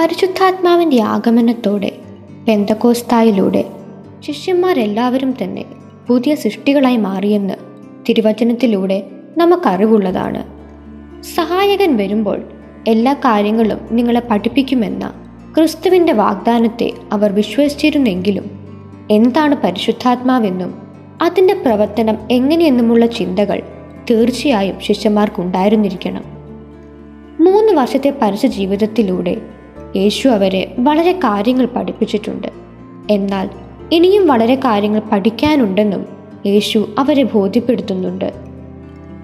[0.00, 1.92] പരിശുദ്ധാത്മാവിന്റെ ആഗമനത്തോടെ
[2.48, 3.64] പെന്തകോസ്തായിലൂടെ
[4.20, 5.64] ശിഷ്യന്മാരെല്ലാവരും തന്നെ
[6.08, 7.54] പുതിയ സൃഷ്ടികളായി മാറിയെന്ന്
[8.08, 9.06] തിരുവചനത്തിലൂടെ
[9.38, 10.44] നമുക്കറിവുള്ളതാണ്.
[11.22, 12.42] സഹായകൻ വരുമ്പോൾ
[12.88, 15.12] എല്ലാ കാര്യങ്ങളും നിങ്ങളെ പഠിപ്പിക്കുമെന്ന
[15.58, 18.50] ക്രിസ്തുവിന്റെ വാഗ്ദാനത്തെ അവർ വിശ്വസിച്ചിരുന്നെങ്കിലും
[19.10, 20.74] എന്താണ് പരിശുദ്ധാത്മാവെന്നും
[21.22, 23.62] അതിന്റെ പ്രവർത്തനം എങ്ങനെയെന്നുമുള്ള ചിന്തകൾ
[24.10, 26.24] തീർച്ചയായും ശിഷ്യന്മാർക്കുണ്ടായിരുന്നിരിക്കണം.
[27.40, 29.59] മൂന്ന് വർഷത്തെ പരസ്യ ജീവിതത്തിലൂടെ
[29.96, 32.48] യേശു അവരെ വളരെ കാര്യങ്ങൾ പഠിപ്പിച്ചിട്ടുണ്ട്.
[33.10, 33.50] എന്നാൽ
[33.92, 36.06] ഇനിയും വളരെ കാര്യങ്ങൾ പഠിക്കാനുണ്ടെന്നും
[36.46, 38.32] യേശു അവരെ ബോധ്യപ്പെടുത്തുന്നുണ്ട്.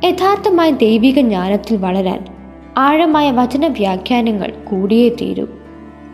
[0.04, 2.24] യഥാർത്ഥമായ ദൈവിക ജ്ഞാനത്തിൽ വളരാൻ
[2.78, 5.46] ആഴമായ വചന വ്യാഖ്യാനങ്ങൾ കൂടിയേ തീരൂ.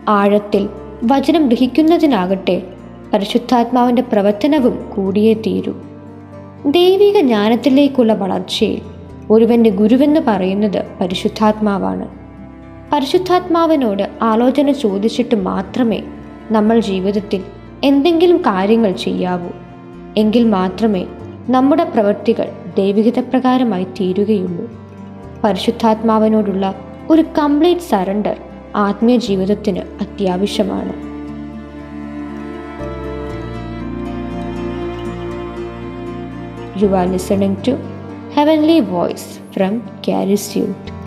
[0.07, 0.69] ആഴത്തിൽ
[1.03, 2.63] വചനം ഗ്രഹിക്കുന്നതിനാകട്ടെ
[3.13, 5.73] പരിശുദ്ധാത്മാവിന്റെ പ്രവർത്തനവും കൂടിയേ തീരൂ.
[6.65, 8.81] ദൈവിക ജ്ഞാനത്തിലേക്കുള്ള വളർച്ചയിൽ
[9.31, 12.22] ഒരുവന്റെ ഗുരുവെന്ന് പറയുന്നത് പരിശുദ്ധാത്മാവാണ്.
[12.93, 16.03] പരിശുദ്ധാത്മാവിനോട് ആലോചന ചോദിച്ചിട്ട് മാത്രമേ
[16.51, 17.43] നമ്മൾ ജീവിതത്തിൽ
[17.83, 19.49] എന്തെങ്കിലും കാര്യങ്ങൾ ചെയ്യാവൂ.
[20.17, 21.05] എങ്കിൽ മാത്രമേ
[21.49, 24.69] നമ്മുടെ പ്രവൃത്തികൾ ദൈവികത പ്രകാരമായി തീരുകയുള്ളൂ.
[25.43, 26.75] പരിശുദ്ധാത്മാവിനോടുള്ള
[27.09, 28.37] ഒരു കംപ്ലീറ്റ് സറണ്ടർ
[28.75, 31.13] ആത്മീയ ജീവിതത്തിന് അത്യാവശ്യമാണ്.
[36.83, 37.73] Are listening to
[38.37, 39.73] Heavenly Voice from
[40.07, 41.02] Caris Youth.